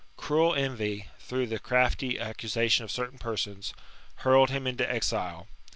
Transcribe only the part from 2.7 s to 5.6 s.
of certain persons, hurled him into exile.